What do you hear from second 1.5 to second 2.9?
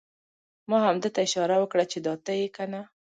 وکړه چې دا ته یې کنه؟!